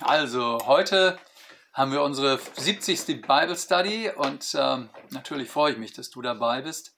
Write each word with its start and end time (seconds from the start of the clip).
Also, 0.00 0.60
heute 0.64 1.18
haben 1.72 1.90
wir 1.90 2.02
unsere 2.02 2.38
70. 2.38 3.04
Bible 3.22 3.56
Study 3.56 4.12
und 4.14 4.54
ähm, 4.56 4.90
natürlich 5.10 5.50
freue 5.50 5.72
ich 5.72 5.78
mich, 5.78 5.92
dass 5.92 6.10
du 6.10 6.22
dabei 6.22 6.62
bist. 6.62 6.96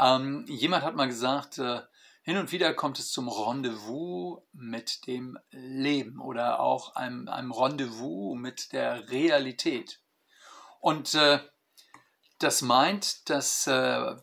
Ähm, 0.00 0.46
jemand 0.48 0.84
hat 0.84 0.96
mal 0.96 1.06
gesagt, 1.06 1.58
äh, 1.58 1.82
hin 2.22 2.38
und 2.38 2.50
wieder 2.50 2.72
kommt 2.72 2.98
es 2.98 3.12
zum 3.12 3.28
Rendezvous 3.28 4.40
mit 4.54 5.06
dem 5.06 5.38
Leben 5.50 6.18
oder 6.18 6.60
auch 6.60 6.96
einem, 6.96 7.28
einem 7.28 7.52
Rendezvous 7.52 8.34
mit 8.34 8.72
der 8.72 9.10
Realität. 9.10 10.00
Und 10.80 11.14
äh, 11.14 11.40
das 12.38 12.62
meint, 12.62 13.28
dass 13.28 13.66
äh, 13.66 14.16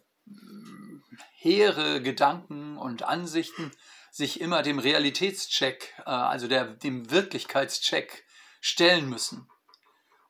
hehre 1.36 2.02
Gedanken 2.02 2.78
und 2.78 3.04
Ansichten 3.04 3.72
sich 4.16 4.40
immer 4.40 4.62
dem 4.62 4.80
Realitätscheck, 4.80 5.94
äh, 6.06 6.10
also 6.10 6.48
der, 6.48 6.64
dem 6.64 7.12
Wirklichkeitscheck 7.12 8.24
stellen 8.62 9.10
müssen. 9.10 9.50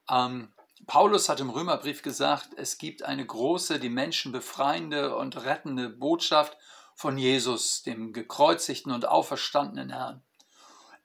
Ähm, 0.10 0.52
Paulus 0.88 1.30
hat 1.30 1.40
im 1.40 1.52
Römerbrief 1.52 2.02
gesagt, 2.02 2.50
es 2.58 2.80
gibt 2.80 3.04
eine 3.04 3.24
große, 3.24 3.80
die 3.80 3.90
Menschen 3.90 4.32
befreiende 4.32 5.16
und 5.16 5.44
rettende 5.44 5.90
Botschaft 5.90 6.58
von 6.96 7.20
Jesus, 7.20 7.84
dem 7.84 8.12
gekreuzigten 8.12 8.91
und 8.91 9.08
auferstandenen 9.08 9.91
Herrn. 9.91 10.24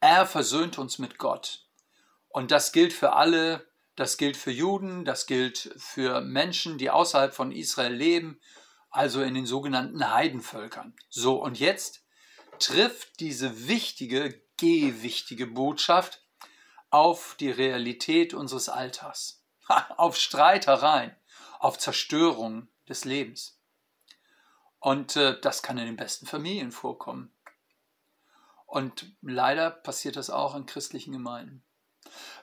Er 0.00 0.24
versöhnt 0.24 0.78
uns 0.78 0.98
mit 0.98 1.19
Gott. 1.19 1.66
Und 2.28 2.50
das 2.50 2.72
gilt 2.72 2.94
für 2.94 3.12
alle, 3.12 3.69
das 3.94 4.16
gilt 4.16 4.38
für 4.38 4.52
Juden, 4.52 5.05
das 5.05 5.27
gilt 5.27 5.74
für 5.77 6.22
Menschen, 6.22 6.78
die 6.78 6.88
außerhalb 6.88 7.34
von 7.34 7.52
Israel 7.52 7.92
leben, 7.92 8.41
also 8.88 9.20
in 9.20 9.34
den 9.34 9.44
sogenannten 9.44 10.10
Heidenvölkern. 10.10 10.94
So, 11.10 11.42
und 11.42 11.60
jetzt 11.60 12.05
trifft 12.60 13.20
diese 13.20 13.69
wichtige, 13.69 14.41
gewichtige 14.56 15.46
Botschaft 15.46 16.24
auf 16.91 17.36
die 17.39 17.50
Realität 17.50 18.34
unseres 18.34 18.69
Alltags, 18.69 19.44
auf 19.97 20.16
Streitereien, 20.16 21.14
auf 21.58 21.78
Zerstörung 21.78 22.69
des 22.88 23.05
Lebens. 23.05 23.58
Und 24.78 25.16
äh, 25.16 25.38
das 25.41 25.62
kann 25.62 25.78
in 25.78 25.86
den 25.86 25.97
besten 25.97 26.27
Familien 26.27 26.72
vorkommen. 26.72 27.33
Und 28.66 29.12
leider 29.20 29.70
passiert 29.70 30.16
das 30.16 30.31
auch 30.31 30.55
in 30.55 30.66
christlichen 30.66 31.12
Gemeinden. 31.12 31.62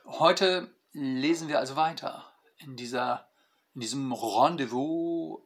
Heute 0.06 0.76
lesen 0.92 1.48
wir 1.48 1.60
also 1.60 1.76
weiter 1.76 2.32
in, 2.58 2.76
dieser, 2.76 3.30
in 3.74 3.82
diesem 3.82 4.12
Rendezvous 4.12 5.42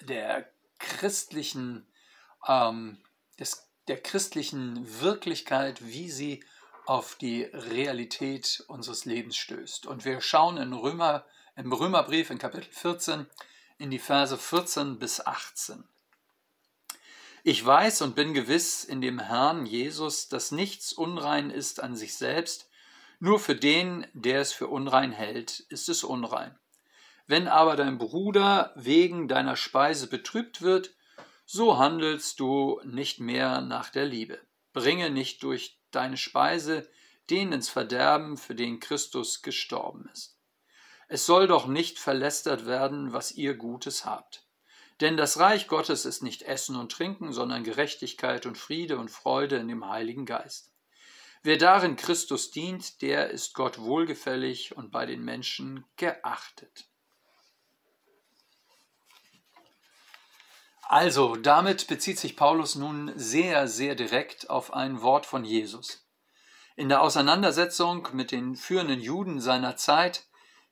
der 0.00 0.48
christlichen, 0.78 1.86
ähm, 2.46 3.02
des 3.38 3.70
der 3.88 4.00
christlichen 4.00 5.00
Wirklichkeit, 5.00 5.86
wie 5.86 6.10
sie 6.10 6.44
auf 6.86 7.16
die 7.16 7.44
Realität 7.44 8.64
unseres 8.68 9.04
Lebens 9.04 9.36
stößt. 9.36 9.86
Und 9.86 10.04
wir 10.04 10.20
schauen 10.20 10.56
in 10.56 10.72
Römer, 10.72 11.24
im 11.56 11.72
Römerbrief 11.72 12.30
in 12.30 12.38
Kapitel 12.38 12.70
14 12.70 13.26
in 13.78 13.90
die 13.90 13.98
Verse 13.98 14.36
14 14.36 14.98
bis 14.98 15.24
18. 15.24 15.84
Ich 17.42 17.64
weiß 17.64 18.02
und 18.02 18.16
bin 18.16 18.32
gewiss 18.32 18.84
in 18.84 19.00
dem 19.00 19.18
Herrn 19.18 19.66
Jesus, 19.66 20.28
dass 20.28 20.50
nichts 20.50 20.92
unrein 20.92 21.50
ist 21.50 21.82
an 21.82 21.96
sich 21.96 22.16
selbst, 22.16 22.70
nur 23.20 23.38
für 23.38 23.54
den, 23.54 24.06
der 24.12 24.40
es 24.40 24.52
für 24.52 24.68
unrein 24.68 25.12
hält, 25.12 25.60
ist 25.68 25.88
es 25.88 26.04
unrein. 26.04 26.58
Wenn 27.26 27.48
aber 27.48 27.76
dein 27.76 27.98
Bruder 27.98 28.72
wegen 28.76 29.28
deiner 29.28 29.56
Speise 29.56 30.08
betrübt 30.08 30.62
wird, 30.62 30.94
so 31.44 31.78
handelst 31.78 32.40
du 32.40 32.80
nicht 32.84 33.20
mehr 33.20 33.60
nach 33.60 33.90
der 33.90 34.06
Liebe. 34.06 34.40
Bringe 34.72 35.10
nicht 35.10 35.42
durch 35.42 35.78
deine 35.90 36.16
Speise 36.16 36.88
den 37.30 37.52
ins 37.52 37.68
Verderben, 37.68 38.36
für 38.36 38.54
den 38.54 38.80
Christus 38.80 39.42
gestorben 39.42 40.08
ist. 40.12 40.38
Es 41.08 41.26
soll 41.26 41.46
doch 41.46 41.66
nicht 41.66 41.98
verlästert 41.98 42.66
werden, 42.66 43.12
was 43.12 43.32
ihr 43.32 43.54
Gutes 43.54 44.04
habt. 44.04 44.46
Denn 45.00 45.16
das 45.16 45.38
Reich 45.38 45.66
Gottes 45.66 46.04
ist 46.04 46.22
nicht 46.22 46.42
Essen 46.42 46.76
und 46.76 46.92
Trinken, 46.92 47.32
sondern 47.32 47.64
Gerechtigkeit 47.64 48.46
und 48.46 48.58
Friede 48.58 48.98
und 48.98 49.10
Freude 49.10 49.56
in 49.56 49.68
dem 49.68 49.88
Heiligen 49.88 50.24
Geist. 50.24 50.72
Wer 51.42 51.58
darin 51.58 51.96
Christus 51.96 52.50
dient, 52.50 53.02
der 53.02 53.30
ist 53.30 53.54
Gott 53.54 53.78
wohlgefällig 53.78 54.76
und 54.76 54.90
bei 54.90 55.04
den 55.04 55.22
Menschen 55.24 55.84
geachtet. 55.96 56.88
Also, 60.86 61.36
damit 61.36 61.86
bezieht 61.86 62.18
sich 62.18 62.36
Paulus 62.36 62.74
nun 62.74 63.12
sehr, 63.16 63.68
sehr 63.68 63.94
direkt 63.94 64.50
auf 64.50 64.74
ein 64.74 65.00
Wort 65.00 65.24
von 65.26 65.44
Jesus. 65.44 66.06
In 66.76 66.88
der 66.88 67.00
Auseinandersetzung 67.00 68.08
mit 68.12 68.32
den 68.32 68.56
führenden 68.56 69.00
Juden 69.00 69.40
seiner 69.40 69.76
Zeit 69.76 70.26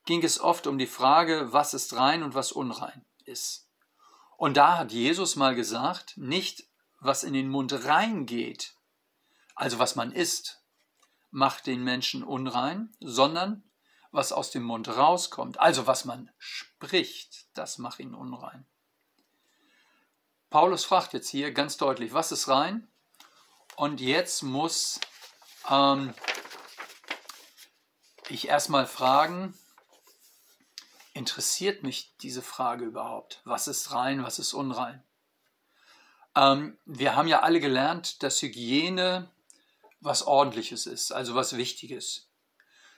ging 0.05 0.23
es 0.23 0.41
oft 0.41 0.67
um 0.67 0.79
die 0.79 0.87
Frage, 0.87 1.53
was 1.53 1.75
ist 1.75 1.97
rein 1.97 2.23
und 2.23 2.35
was 2.35 2.53
unrein 2.53 3.05
ist. 3.25 3.69
Und 4.37 4.57
da 4.57 4.79
hat 4.79 4.93
Jesus 4.93 5.37
mal 5.37 5.55
gesagt, 5.55 6.17
nicht 6.17 6.65
was 7.01 7.25
in 7.25 7.33
den 7.33 7.49
Mund 7.49 7.73
reingeht, 7.85 8.75
also 9.55 9.79
was 9.79 9.97
man 9.97 10.13
isst, 10.13 10.63
macht 11.31 11.67
den 11.67 11.85
Menschen 11.85 12.23
unrein, 12.23 12.95
sondern 13.01 13.63
was 14.11 14.33
aus 14.33 14.51
dem 14.51 14.65
Mund 14.65 14.89
rauskommt, 14.89 15.59
also 15.59 15.87
was 15.87 16.05
man 16.05 16.31
spricht, 16.39 17.47
das 17.55 17.79
macht 17.79 18.01
ihn 18.01 18.15
unrein. 18.15 18.67
Paulus 20.53 20.85
fragt 20.85 21.15
jetzt 21.15 21.31
hier 21.31 21.51
ganz 21.51 21.79
deutlich, 21.79 22.13
was 22.13 22.31
ist 22.31 22.47
rein? 22.47 22.87
Und 23.75 24.03
jetzt 24.03 24.43
muss 24.43 25.01
ähm, 25.71 26.13
ich 28.29 28.49
erstmal 28.49 28.87
fragen, 28.87 29.59
interessiert 31.15 31.83
mich 31.83 32.15
diese 32.19 32.43
Frage 32.43 32.85
überhaupt? 32.85 33.41
Was 33.45 33.67
ist 33.67 33.93
rein, 33.93 34.25
was 34.25 34.39
ist 34.39 34.53
unrein? 34.53 35.03
Ähm, 36.37 36.77
wir 36.85 37.17
haben 37.17 37.29
ja 37.29 37.41
alle 37.41 37.59
gelernt, 37.59 38.23
dass 38.23 38.43
Hygiene 38.43 39.31
was 40.01 40.23
Ordentliches 40.23 40.85
ist, 40.85 41.13
also 41.13 41.35
was 41.35 41.57
Wichtiges. 41.57 42.29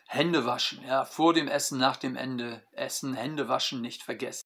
Hände 0.08 0.44
waschen, 0.44 0.84
ja, 0.84 1.04
vor 1.04 1.32
dem 1.32 1.46
Essen, 1.46 1.78
nach 1.78 1.98
dem 1.98 2.16
Ende 2.16 2.66
Essen, 2.72 3.14
Hände 3.14 3.46
waschen 3.46 3.80
nicht 3.80 4.02
vergessen. 4.02 4.44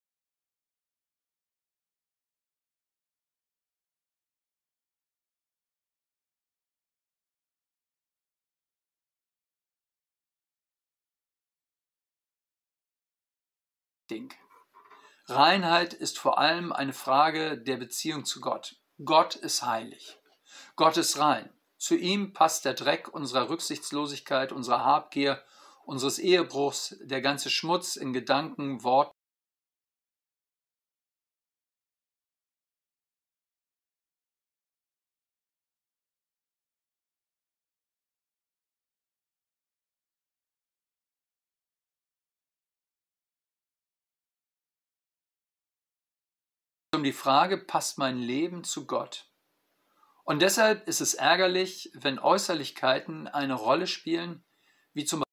Ding. 14.09 14.33
Reinheit 15.27 15.93
ist 15.93 16.19
vor 16.19 16.39
allem 16.39 16.73
eine 16.73 16.93
Frage 16.93 17.59
der 17.59 17.77
Beziehung 17.77 18.25
zu 18.25 18.41
Gott. 18.41 18.77
Gott 19.05 19.37
ist 19.37 19.63
heilig. 19.63 20.19
Gott 20.77 20.97
ist 20.97 21.19
rein. 21.19 21.51
Zu 21.77 21.97
ihm 21.97 22.33
passt 22.33 22.65
der 22.65 22.75
Dreck 22.75 23.09
unserer 23.09 23.49
Rücksichtslosigkeit, 23.49 24.53
unserer 24.53 24.85
Habgier, 24.85 25.43
unseres 25.85 26.19
Ehebruchs, 26.19 26.97
der 27.01 27.21
ganze 27.21 27.51
Schmutz 27.51 27.97
in 27.97 28.13
Gedanken, 28.13 28.83
Worten 28.83 29.18
um 46.99 47.05
die 47.05 47.13
Frage, 47.13 47.59
passt 47.59 47.97
mein 47.99 48.19
Leben 48.19 48.65
zu 48.65 48.85
Gott? 48.87 49.31
Und 50.25 50.43
deshalb 50.43 50.89
ist 50.89 51.01
es 51.01 51.15
ärgerlich, 51.15 51.93
wenn 51.95 52.19
Äußerlichkeiten 52.19 53.29
eine 53.29 53.55
Rolle 53.55 53.87
spielen, 53.87 54.45
wie 54.95 55.05
zum 55.05 55.21
Beispiel 55.21 55.29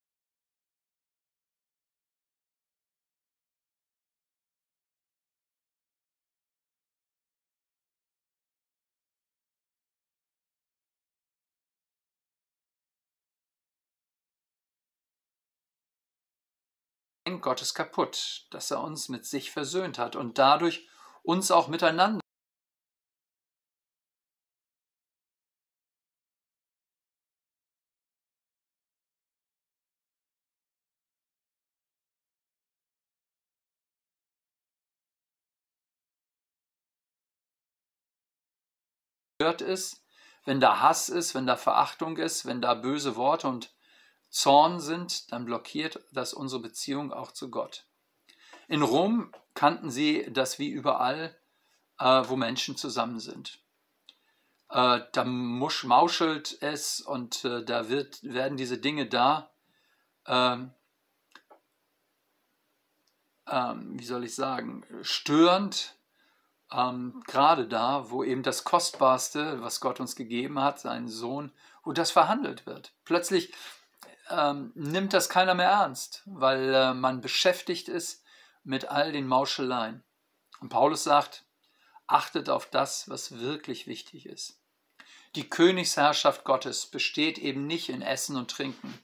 Gottes 17.42 17.74
kaputt, 17.74 18.48
dass 18.51 18.72
er 18.72 18.84
uns 18.84 19.10
mit 19.10 19.25
sich 19.25 19.51
versöhnt 19.51 19.98
hat 19.98 20.16
und 20.16 20.38
dadurch 20.38 20.88
uns 21.25 21.51
auch 21.51 21.68
miteinander 21.68 22.22
hört 39.45 39.62
es, 39.62 40.01
Wenn 40.45 40.60
da 40.60 40.80
Hass 40.80 41.10
ist, 41.10 41.36
wenn 41.36 41.48
da 41.48 41.56
Verachtung 41.56 42.18
ist, 42.18 42.45
wenn 42.45 42.62
da 42.62 42.74
böse 42.74 43.16
Worte 43.16 43.48
und 43.48 43.74
Zorn 44.30 44.80
sind, 44.80 45.31
dann 45.31 45.45
blockiert 45.45 46.04
das 46.12 46.33
unsere 46.33 46.62
Beziehung 46.62 47.12
auch 47.13 47.31
zu 47.31 47.50
Gott. 47.50 47.88
In 48.68 48.81
Rom 48.81 49.31
kannten 49.56 49.90
sie 49.90 50.28
das 50.31 50.60
wie 50.60 50.69
überall, 50.69 51.36
äh, 52.00 52.24
wo 52.28 52.36
Menschen 52.36 52.78
zusammen 52.78 53.19
sind. 53.19 53.60
Äh, 54.69 55.02
da 55.12 55.24
musch, 55.24 55.84
mauschelt 55.84 56.57
es 56.62 57.02
und 57.02 57.46
äh, 57.46 57.63
da 57.63 57.90
wird, 57.90 58.24
werden 58.24 58.57
diese 58.57 58.78
Dinge 58.78 59.07
da, 59.07 59.52
ähm, 60.28 60.74
ähm, 63.48 64.00
wie 64.00 64.06
soll 64.06 64.24
ich 64.24 64.36
sagen, 64.36 64.84
störend, 65.02 65.96
ähm, 66.72 67.24
gerade 67.28 67.68
da, 67.68 68.10
wo 68.10 68.24
eben 68.24 68.44
das 68.44 68.63
Kostbarste, 68.63 69.62
was 69.62 69.80
Gott 69.80 70.00
uns 70.00 70.16
gegeben 70.16 70.60
hat, 70.60 70.80
seinen 70.80 71.08
Sohn, 71.08 71.51
wo 71.84 71.94
das 71.94 72.12
verhandelt 72.12 72.66
wird. 72.66 72.94
Plötzlich 73.06 73.54
ähm, 74.30 74.72
nimmt 74.74 75.13
das 75.13 75.30
keiner 75.30 75.54
mehr 75.54 75.69
ernst, 75.69 76.24
weil 76.25 76.74
äh, 76.74 76.94
man 76.94 77.22
beschäftigt 77.22 77.88
ist 77.88 78.25
mit 78.65 78.89
all 78.89 79.12
den 79.12 79.27
Mauscheleien. 79.27 80.03
Und 80.59 80.69
Paulus 80.69 81.03
sagt, 81.03 81.45
achtet 82.07 82.50
auf 82.50 82.69
das, 82.69 83.09
was 83.09 83.39
wirklich 83.39 83.88
wichtig 83.88 84.25
ist. 84.25 84.59
Die 85.35 85.50
Königsherrschaft 85.50 86.44
Gottes 86.44 86.88
besteht 86.88 87.38
eben 87.38 87.67
nicht 87.67 87.89
in 87.89 88.01
Essen 88.01 88.35
und 88.38 88.50
Trinken. 88.51 88.97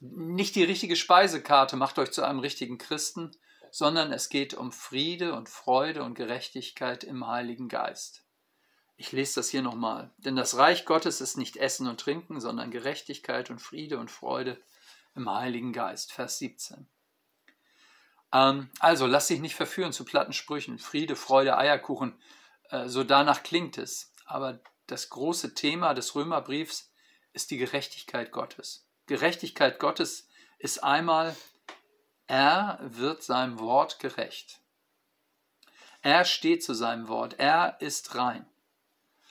Nicht 0.00 0.54
die 0.54 0.64
richtige 0.64 0.96
Speisekarte 0.96 1.76
macht 1.76 1.98
euch 1.98 2.10
zu 2.10 2.22
einem 2.22 2.38
richtigen 2.38 2.78
Christen, 2.78 3.32
sondern 3.70 4.12
es 4.12 4.28
geht 4.28 4.54
um 4.54 4.72
Friede 4.72 5.34
und 5.34 5.48
Freude 5.48 6.02
und 6.02 6.14
Gerechtigkeit 6.14 7.04
im 7.04 7.26
Heiligen 7.26 7.68
Geist. 7.68 8.24
Ich 8.96 9.12
lese 9.12 9.36
das 9.36 9.48
hier 9.48 9.62
nochmal. 9.62 10.12
Denn 10.18 10.36
das 10.36 10.56
Reich 10.56 10.84
Gottes 10.84 11.20
ist 11.20 11.36
nicht 11.36 11.56
Essen 11.56 11.86
und 11.86 12.00
Trinken, 12.00 12.40
sondern 12.40 12.70
Gerechtigkeit 12.70 13.50
und 13.50 13.60
Friede 13.60 13.98
und 13.98 14.10
Freude 14.10 14.60
im 15.14 15.30
Heiligen 15.30 15.72
Geist. 15.72 16.12
Vers 16.12 16.38
17. 16.38 16.86
Ähm, 18.32 18.70
also 18.78 19.06
lass 19.06 19.26
dich 19.26 19.40
nicht 19.40 19.54
verführen 19.54 19.92
zu 19.92 20.04
platten 20.04 20.32
Sprüchen. 20.32 20.78
Friede, 20.78 21.16
Freude, 21.16 21.56
Eierkuchen. 21.56 22.20
Äh, 22.70 22.88
so 22.88 23.04
danach 23.04 23.42
klingt 23.42 23.78
es. 23.78 24.12
Aber 24.26 24.60
das 24.86 25.10
große 25.10 25.54
Thema 25.54 25.94
des 25.94 26.14
Römerbriefs 26.14 26.92
ist 27.32 27.50
die 27.50 27.58
Gerechtigkeit 27.58 28.32
Gottes. 28.32 28.86
Gerechtigkeit 29.06 29.78
Gottes 29.78 30.28
ist 30.58 30.82
einmal 30.82 31.34
er 32.30 32.78
wird 32.80 33.24
seinem 33.24 33.58
Wort 33.58 33.98
gerecht. 33.98 34.60
Er 36.00 36.24
steht 36.24 36.62
zu 36.62 36.74
seinem 36.74 37.08
Wort. 37.08 37.34
Er 37.40 37.80
ist 37.80 38.14
rein. 38.14 38.46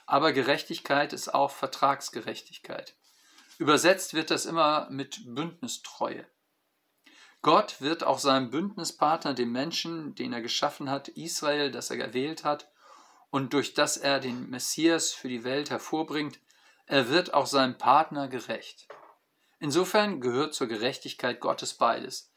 Aber 0.04 0.32
Gerechtigkeit 0.34 1.14
ist 1.14 1.32
auch 1.32 1.50
Vertragsgerechtigkeit. 1.50 2.94
Übersetzt 3.56 4.12
wird 4.12 4.30
das 4.30 4.44
immer 4.44 4.86
mit 4.90 5.34
Bündnistreue. 5.34 6.26
Gott 7.42 7.80
wird 7.80 8.04
auch 8.04 8.18
seinem 8.18 8.50
Bündnispartner, 8.50 9.34
dem 9.34 9.52
Menschen, 9.52 10.14
den 10.14 10.32
er 10.32 10.42
geschaffen 10.42 10.90
hat, 10.90 11.08
Israel, 11.08 11.70
das 11.70 11.90
er 11.90 11.96
gewählt 11.96 12.44
hat 12.44 12.70
und 13.30 13.52
durch 13.54 13.74
das 13.74 13.96
er 13.96 14.20
den 14.20 14.50
Messias 14.50 15.12
für 15.12 15.28
die 15.28 15.44
Welt 15.44 15.70
hervorbringt, 15.70 16.38
er 16.86 17.08
wird 17.08 17.32
auch 17.32 17.46
seinem 17.46 17.78
Partner 17.78 18.28
gerecht. 18.28 18.88
Insofern 19.58 20.20
gehört 20.20 20.54
zur 20.54 20.66
Gerechtigkeit 20.66 21.40
Gottes 21.40 21.74
beides 21.74 22.30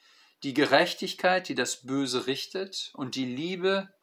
die 0.43 0.53
Gerechtigkeit, 0.53 1.47
die 1.47 1.55
das 1.55 1.85
Böse 1.85 2.27
richtet, 2.27 2.91
und 2.95 3.15
die 3.15 3.25
Liebe, 3.25 3.93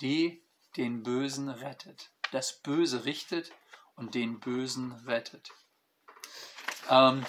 die 0.00 0.44
den 0.76 1.02
Bösen 1.02 1.48
rettet. 1.48 2.10
Das 2.32 2.60
Böse 2.60 3.06
richtet 3.06 3.50
und 3.96 4.14
den 4.14 4.40
Bösen 4.40 4.92
rettet. 5.06 5.50
Ähm, 6.88 7.24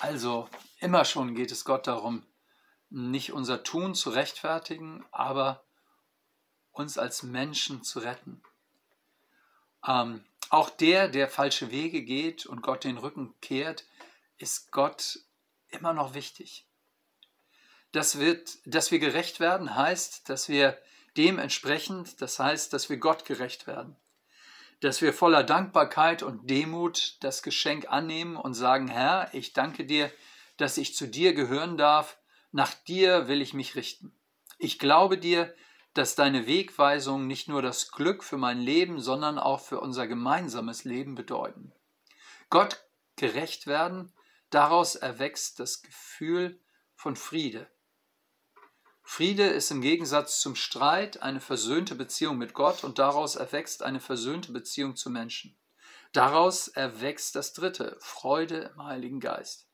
also 0.00 0.48
immer 0.80 1.04
schon 1.04 1.34
geht 1.34 1.52
es 1.52 1.64
Gott 1.64 1.86
darum, 1.86 2.26
nicht 2.90 3.32
unser 3.32 3.62
Tun 3.62 3.94
zu 3.94 4.10
rechtfertigen, 4.10 5.04
aber 5.12 5.62
uns 6.72 6.98
als 6.98 7.22
Menschen 7.22 7.82
zu 7.82 8.00
retten. 8.00 8.42
Ähm, 9.86 10.24
auch 10.50 10.70
der, 10.70 11.08
der 11.08 11.28
falsche 11.28 11.70
Wege 11.70 12.02
geht 12.02 12.46
und 12.46 12.62
Gott 12.62 12.84
den 12.84 12.98
Rücken 12.98 13.34
kehrt, 13.40 13.84
ist 14.38 14.72
Gott 14.72 15.20
immer 15.68 15.92
noch 15.92 16.14
wichtig. 16.14 16.66
Das 17.92 18.18
wird, 18.18 18.58
dass 18.64 18.90
wir 18.90 18.98
gerecht 18.98 19.40
werden, 19.40 19.74
heißt, 19.74 20.28
dass 20.28 20.48
wir 20.48 20.78
dementsprechend, 21.16 22.20
das 22.20 22.38
heißt, 22.38 22.72
dass 22.72 22.88
wir 22.88 22.96
Gott 22.98 23.24
gerecht 23.24 23.66
werden. 23.66 23.96
Dass 24.80 25.02
wir 25.02 25.12
voller 25.12 25.44
Dankbarkeit 25.44 26.22
und 26.22 26.48
Demut 26.48 27.16
das 27.20 27.42
Geschenk 27.42 27.88
annehmen 27.88 28.36
und 28.36 28.54
sagen, 28.54 28.88
Herr, 28.88 29.28
ich 29.34 29.52
danke 29.52 29.84
dir, 29.84 30.10
dass 30.60 30.78
ich 30.78 30.94
zu 30.94 31.06
dir 31.06 31.34
gehören 31.34 31.76
darf, 31.76 32.18
nach 32.52 32.74
dir 32.74 33.28
will 33.28 33.40
ich 33.42 33.54
mich 33.54 33.74
richten. 33.74 34.12
Ich 34.58 34.78
glaube 34.78 35.18
dir, 35.18 35.54
dass 35.94 36.14
deine 36.14 36.46
Wegweisungen 36.46 37.26
nicht 37.26 37.48
nur 37.48 37.62
das 37.62 37.90
Glück 37.90 38.22
für 38.22 38.36
mein 38.36 38.60
Leben, 38.60 39.00
sondern 39.00 39.38
auch 39.38 39.60
für 39.60 39.80
unser 39.80 40.06
gemeinsames 40.06 40.84
Leben 40.84 41.14
bedeuten. 41.14 41.72
Gott 42.48 42.84
gerecht 43.16 43.66
werden 43.66 44.12
Daraus 44.50 44.96
erwächst 44.96 45.60
das 45.60 45.80
Gefühl 45.82 46.60
von 46.96 47.14
Friede. 47.14 47.70
Friede 49.02 49.46
ist 49.46 49.70
im 49.70 49.80
Gegensatz 49.80 50.40
zum 50.40 50.56
Streit 50.56 51.22
eine 51.22 51.40
versöhnte 51.40 51.94
Beziehung 51.94 52.36
mit 52.36 52.52
Gott 52.52 52.84
und 52.84 52.98
daraus 52.98 53.36
erwächst 53.36 53.82
eine 53.82 54.00
versöhnte 54.00 54.52
Beziehung 54.52 54.96
zu 54.96 55.08
Menschen. 55.08 55.56
Daraus 56.12 56.66
erwächst 56.66 57.36
das 57.36 57.52
Dritte, 57.52 57.96
Freude 58.00 58.72
im 58.74 58.84
Heiligen 58.84 59.20
Geist. 59.20 59.68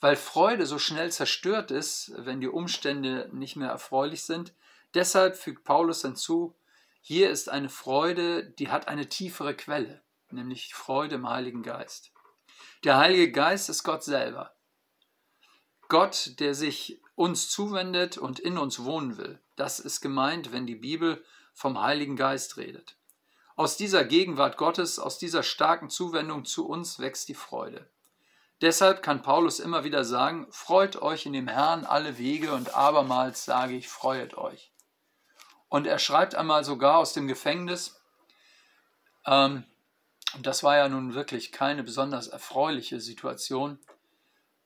Weil 0.00 0.16
Freude 0.16 0.66
so 0.66 0.78
schnell 0.78 1.12
zerstört 1.12 1.70
ist, 1.70 2.12
wenn 2.16 2.40
die 2.40 2.48
Umstände 2.48 3.28
nicht 3.32 3.56
mehr 3.56 3.68
erfreulich 3.68 4.22
sind, 4.22 4.54
deshalb 4.94 5.36
fügt 5.36 5.64
Paulus 5.64 6.02
hinzu, 6.02 6.56
hier 7.02 7.30
ist 7.30 7.48
eine 7.48 7.68
Freude, 7.68 8.44
die 8.44 8.68
hat 8.70 8.88
eine 8.88 9.08
tiefere 9.08 9.54
Quelle, 9.54 10.02
nämlich 10.30 10.74
Freude 10.74 11.16
im 11.16 11.28
Heiligen 11.28 11.62
Geist. 11.62 12.12
Der 12.84 12.96
Heilige 12.96 13.30
Geist 13.30 13.68
ist 13.68 13.84
Gott 13.84 14.02
selber. 14.02 14.54
Gott, 15.88 16.34
der 16.38 16.54
sich 16.54 17.00
uns 17.14 17.50
zuwendet 17.50 18.16
und 18.16 18.38
in 18.38 18.56
uns 18.56 18.84
wohnen 18.84 19.18
will. 19.18 19.38
Das 19.56 19.80
ist 19.80 20.00
gemeint, 20.00 20.52
wenn 20.52 20.66
die 20.66 20.76
Bibel 20.76 21.22
vom 21.52 21.80
Heiligen 21.80 22.16
Geist 22.16 22.56
redet. 22.56 22.96
Aus 23.56 23.76
dieser 23.76 24.04
Gegenwart 24.04 24.56
Gottes, 24.56 24.98
aus 24.98 25.18
dieser 25.18 25.42
starken 25.42 25.90
Zuwendung 25.90 26.46
zu 26.46 26.66
uns 26.66 26.98
wächst 26.98 27.28
die 27.28 27.34
Freude. 27.34 27.90
Deshalb 28.60 29.02
kann 29.02 29.22
Paulus 29.22 29.58
immer 29.58 29.84
wieder 29.84 30.04
sagen, 30.04 30.46
freut 30.50 31.00
euch 31.00 31.24
in 31.24 31.32
dem 31.32 31.48
Herrn 31.48 31.86
alle 31.86 32.18
Wege 32.18 32.52
und 32.52 32.74
abermals 32.74 33.44
sage 33.44 33.74
ich, 33.74 33.88
freuet 33.88 34.36
euch. 34.36 34.70
Und 35.68 35.86
er 35.86 35.98
schreibt 35.98 36.34
einmal 36.34 36.64
sogar 36.64 36.98
aus 36.98 37.14
dem 37.14 37.26
Gefängnis, 37.26 38.00
ähm, 39.24 39.64
und 40.34 40.46
das 40.46 40.62
war 40.62 40.76
ja 40.76 40.88
nun 40.88 41.14
wirklich 41.14 41.52
keine 41.52 41.82
besonders 41.82 42.28
erfreuliche 42.28 43.00
Situation, 43.00 43.78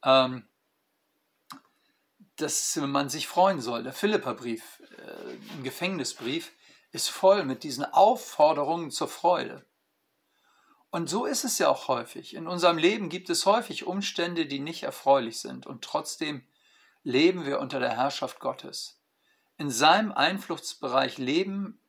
ähm, 0.02 0.46
dass 2.36 2.76
man 2.76 3.08
sich 3.08 3.28
freuen 3.28 3.60
soll. 3.60 3.84
Der 3.84 3.92
Philipperbrief, 3.92 4.82
äh, 4.98 5.54
ein 5.56 5.62
Gefängnisbrief, 5.62 6.52
ist 6.90 7.08
voll 7.08 7.44
mit 7.44 7.62
diesen 7.62 7.84
Aufforderungen 7.84 8.90
zur 8.90 9.08
Freude. 9.08 9.64
Und 10.94 11.10
so 11.10 11.26
ist 11.26 11.42
es 11.42 11.58
ja 11.58 11.70
auch 11.70 11.88
häufig. 11.88 12.36
In 12.36 12.46
unserem 12.46 12.78
Leben 12.78 13.08
gibt 13.08 13.28
es 13.28 13.46
häufig 13.46 13.84
Umstände, 13.84 14.46
die 14.46 14.60
nicht 14.60 14.84
erfreulich 14.84 15.40
sind. 15.40 15.66
Und 15.66 15.82
trotzdem 15.82 16.46
leben 17.02 17.44
wir 17.44 17.58
unter 17.58 17.80
der 17.80 17.96
Herrschaft 17.96 18.38
Gottes. 18.38 19.00
In 19.58 19.72
seinem 19.72 20.12
Einflussbereich 20.12 21.18
leben, 21.18 21.80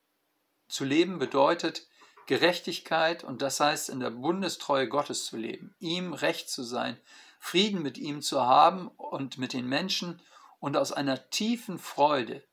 zu 0.67 0.85
leben 0.85 1.19
bedeutet, 1.19 1.85
Gerechtigkeit 2.25 3.23
und 3.23 3.43
das 3.43 3.59
heißt 3.59 3.89
in 3.89 3.99
der 3.99 4.09
Bundestreue 4.09 4.89
Gottes 4.89 5.25
zu 5.25 5.37
leben, 5.37 5.75
ihm 5.77 6.13
recht 6.13 6.49
zu 6.49 6.63
sein, 6.63 6.99
Frieden 7.37 7.83
mit 7.83 7.99
ihm 7.99 8.23
zu 8.23 8.41
haben 8.41 8.87
und 8.87 9.37
mit 9.37 9.53
den 9.53 9.67
Menschen 9.69 10.19
und 10.59 10.75
aus 10.77 10.91
einer 10.91 11.29
tiefen 11.29 11.77
Freude, 11.77 12.43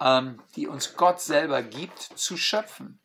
ähm, 0.00 0.42
die 0.56 0.68
uns 0.68 0.96
Gott 0.96 1.20
selber 1.20 1.62
gibt, 1.62 2.00
zu 2.00 2.38
schöpfen. 2.38 2.98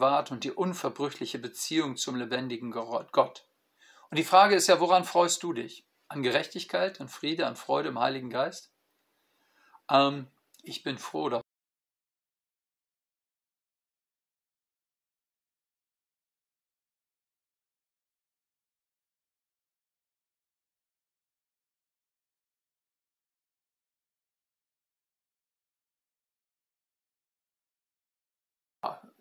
Gegenwart 0.00 0.30
und 0.30 0.44
die 0.44 0.52
unverbrüchliche 0.52 1.38
Beziehung 1.38 1.96
zum 1.96 2.16
lebendigen 2.16 2.70
Gott. 2.70 3.46
Und 4.08 4.18
die 4.18 4.24
Frage 4.24 4.54
ist 4.54 4.66
ja, 4.66 4.80
woran 4.80 5.04
freust 5.04 5.42
du 5.42 5.52
dich? 5.52 5.86
An 6.08 6.22
Gerechtigkeit, 6.22 7.02
an 7.02 7.08
Friede, 7.08 7.46
an 7.46 7.54
Freude 7.54 7.90
im 7.90 7.98
Heiligen 7.98 8.30
Geist? 8.30 8.72
Ähm, 9.90 10.26
ich 10.62 10.82
bin 10.82 10.96
froh, 10.96 11.28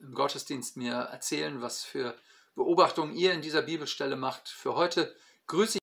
im 0.10 0.16
Gottesdienst 0.16 0.76
mir 0.76 0.94
erzählen, 0.94 1.62
was 1.62 1.84
für 1.84 2.16
Beobachtungen 2.56 3.14
ihr 3.14 3.32
in 3.34 3.44
dieser 3.44 3.62
Bibelstelle 3.62 4.16
macht. 4.16 4.50
Für 4.50 4.74
heute 4.74 5.16
grüße 5.46 5.78
ich 5.78 5.79